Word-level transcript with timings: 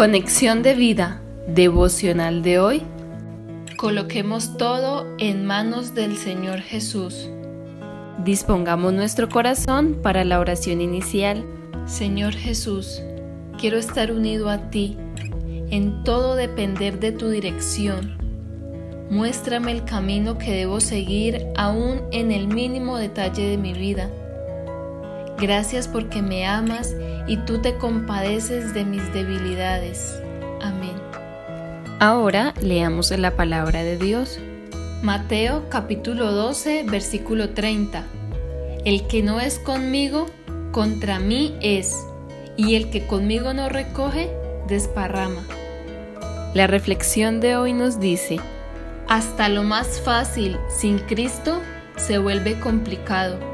Conexión 0.00 0.62
de 0.62 0.72
vida 0.72 1.20
devocional 1.46 2.42
de 2.42 2.58
hoy. 2.58 2.82
Coloquemos 3.76 4.56
todo 4.56 5.06
en 5.18 5.44
manos 5.44 5.94
del 5.94 6.16
Señor 6.16 6.60
Jesús. 6.60 7.28
Dispongamos 8.24 8.94
nuestro 8.94 9.28
corazón 9.28 9.98
para 10.02 10.24
la 10.24 10.40
oración 10.40 10.80
inicial. 10.80 11.44
Señor 11.84 12.32
Jesús, 12.32 13.02
quiero 13.58 13.76
estar 13.76 14.10
unido 14.10 14.48
a 14.48 14.70
ti, 14.70 14.96
en 15.70 16.02
todo 16.02 16.34
depender 16.34 16.98
de 16.98 17.12
tu 17.12 17.28
dirección. 17.28 18.16
Muéstrame 19.10 19.70
el 19.70 19.84
camino 19.84 20.38
que 20.38 20.52
debo 20.52 20.80
seguir 20.80 21.46
aún 21.58 22.00
en 22.10 22.32
el 22.32 22.48
mínimo 22.48 22.96
detalle 22.96 23.48
de 23.48 23.58
mi 23.58 23.74
vida. 23.74 24.08
Gracias 25.40 25.88
porque 25.88 26.20
me 26.20 26.46
amas 26.46 26.94
y 27.26 27.38
tú 27.38 27.62
te 27.62 27.76
compadeces 27.76 28.74
de 28.74 28.84
mis 28.84 29.10
debilidades. 29.14 30.20
Amén. 30.60 30.92
Ahora 31.98 32.52
leamos 32.60 33.10
la 33.10 33.30
palabra 33.30 33.82
de 33.82 33.96
Dios. 33.96 34.38
Mateo 35.02 35.64
capítulo 35.70 36.32
12 36.32 36.84
versículo 36.90 37.50
30. 37.50 38.04
El 38.84 39.06
que 39.06 39.22
no 39.22 39.40
es 39.40 39.58
conmigo, 39.58 40.26
contra 40.72 41.18
mí 41.18 41.56
es, 41.62 41.96
y 42.58 42.74
el 42.74 42.90
que 42.90 43.06
conmigo 43.06 43.54
no 43.54 43.70
recoge, 43.70 44.30
desparrama. 44.68 45.42
La 46.52 46.66
reflexión 46.66 47.40
de 47.40 47.56
hoy 47.56 47.72
nos 47.72 47.98
dice, 47.98 48.40
hasta 49.08 49.48
lo 49.48 49.62
más 49.62 50.02
fácil 50.02 50.58
sin 50.68 50.98
Cristo 50.98 51.62
se 51.96 52.18
vuelve 52.18 52.60
complicado. 52.60 53.49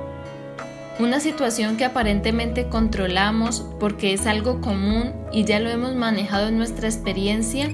Una 0.98 1.20
situación 1.20 1.76
que 1.76 1.84
aparentemente 1.84 2.68
controlamos 2.68 3.66
porque 3.78 4.14
es 4.14 4.26
algo 4.26 4.62
común 4.62 5.12
y 5.30 5.44
ya 5.44 5.60
lo 5.60 5.68
hemos 5.68 5.94
manejado 5.94 6.48
en 6.48 6.56
nuestra 6.56 6.88
experiencia, 6.88 7.68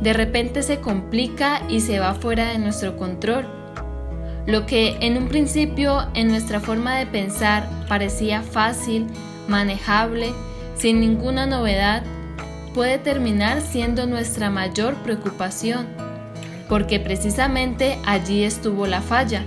de 0.00 0.14
repente 0.14 0.62
se 0.62 0.80
complica 0.80 1.60
y 1.68 1.80
se 1.80 1.98
va 1.98 2.14
fuera 2.14 2.48
de 2.48 2.58
nuestro 2.58 2.96
control. 2.96 3.46
Lo 4.46 4.64
que 4.64 4.96
en 5.00 5.18
un 5.18 5.28
principio 5.28 6.08
en 6.14 6.28
nuestra 6.28 6.58
forma 6.58 6.96
de 6.96 7.04
pensar 7.04 7.68
parecía 7.86 8.40
fácil, 8.40 9.08
manejable, 9.46 10.32
sin 10.74 11.00
ninguna 11.00 11.44
novedad, 11.44 12.02
puede 12.72 12.96
terminar 12.96 13.60
siendo 13.60 14.06
nuestra 14.06 14.48
mayor 14.48 14.94
preocupación, 15.02 15.86
porque 16.70 16.98
precisamente 16.98 17.98
allí 18.06 18.42
estuvo 18.42 18.86
la 18.86 19.02
falla, 19.02 19.44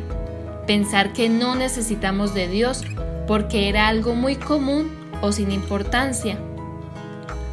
pensar 0.68 1.14
que 1.14 1.30
no 1.30 1.56
necesitamos 1.56 2.36
de 2.36 2.48
Dios 2.48 2.84
porque 3.28 3.70
era 3.70 3.88
algo 3.88 4.16
muy 4.16 4.36
común 4.36 4.92
o 5.22 5.31
sin 5.31 5.52
importancia. 5.52 6.38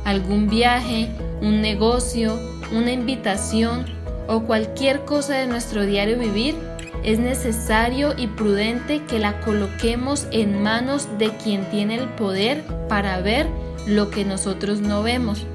Algún 0.04 0.48
viaje, 0.48 1.08
un 1.40 1.60
negocio, 1.60 2.38
una 2.72 2.92
invitación 2.92 3.86
o 4.28 4.44
cualquier 4.44 5.04
cosa 5.04 5.34
de 5.34 5.46
nuestro 5.46 5.84
diario 5.84 6.18
vivir 6.18 6.54
es 7.02 7.18
necesario 7.18 8.14
y 8.16 8.28
prudente 8.28 9.02
que 9.04 9.18
la 9.18 9.40
coloquemos 9.40 10.26
en 10.30 10.62
manos 10.62 11.06
de 11.18 11.28
quien 11.36 11.68
tiene 11.70 11.96
el 11.96 12.08
poder 12.08 12.62
para 12.88 13.20
ver 13.20 13.46
lo 13.86 14.10
que 14.10 14.24
nosotros 14.24 14.80
no 14.80 15.02
vemos 15.02 15.46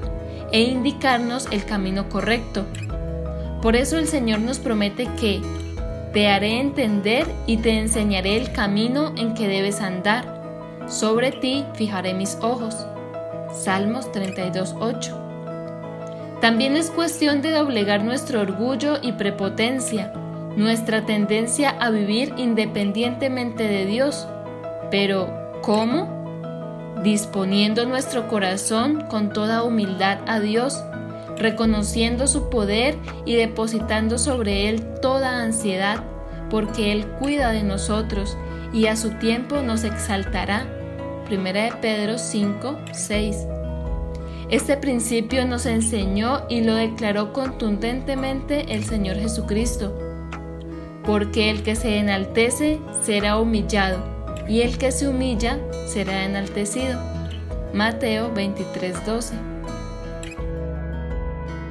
e 0.52 0.62
indicarnos 0.62 1.48
el 1.50 1.64
camino 1.64 2.08
correcto. 2.08 2.66
Por 3.62 3.76
eso 3.76 3.98
el 3.98 4.06
Señor 4.06 4.40
nos 4.40 4.58
promete 4.58 5.08
que 5.18 5.42
te 6.12 6.28
haré 6.28 6.60
entender 6.60 7.26
y 7.46 7.56
te 7.58 7.78
enseñaré 7.78 8.36
el 8.36 8.52
camino 8.52 9.12
en 9.16 9.34
que 9.34 9.48
debes 9.48 9.80
andar. 9.80 10.40
Sobre 10.88 11.30
ti 11.30 11.64
fijaré 11.74 12.14
mis 12.14 12.36
ojos. 12.42 12.74
Salmos 13.52 14.10
32.8. 14.12 16.40
También 16.40 16.76
es 16.76 16.90
cuestión 16.90 17.42
de 17.42 17.52
doblegar 17.52 18.02
nuestro 18.02 18.40
orgullo 18.40 18.98
y 19.02 19.12
prepotencia, 19.12 20.12
nuestra 20.56 21.06
tendencia 21.06 21.70
a 21.70 21.90
vivir 21.90 22.34
independientemente 22.38 23.68
de 23.68 23.86
Dios. 23.86 24.26
Pero, 24.90 25.28
¿cómo? 25.62 26.18
Disponiendo 27.04 27.86
nuestro 27.86 28.26
corazón 28.26 29.04
con 29.08 29.32
toda 29.32 29.62
humildad 29.62 30.18
a 30.26 30.40
Dios 30.40 30.82
reconociendo 31.40 32.26
su 32.26 32.50
poder 32.50 32.96
y 33.24 33.34
depositando 33.34 34.18
sobre 34.18 34.68
Él 34.68 34.84
toda 35.00 35.42
ansiedad, 35.42 36.04
porque 36.50 36.92
Él 36.92 37.06
cuida 37.18 37.50
de 37.50 37.62
nosotros 37.62 38.36
y 38.72 38.86
a 38.86 38.96
su 38.96 39.10
tiempo 39.12 39.62
nos 39.62 39.82
exaltará. 39.84 40.66
Primera 41.26 41.64
de 41.64 41.72
Pedro 41.72 42.18
5, 42.18 42.78
6. 42.92 43.46
Este 44.50 44.76
principio 44.76 45.46
nos 45.46 45.64
enseñó 45.64 46.42
y 46.48 46.62
lo 46.62 46.74
declaró 46.74 47.32
contundentemente 47.32 48.74
el 48.74 48.84
Señor 48.84 49.16
Jesucristo, 49.16 49.96
porque 51.04 51.50
el 51.50 51.62
que 51.62 51.76
se 51.76 51.98
enaltece 51.98 52.80
será 53.02 53.38
humillado, 53.38 54.04
y 54.48 54.62
el 54.62 54.76
que 54.76 54.90
se 54.92 55.08
humilla 55.08 55.58
será 55.86 56.24
enaltecido. 56.24 57.00
Mateo 57.72 58.32
23, 58.34 59.06
12. 59.06 59.59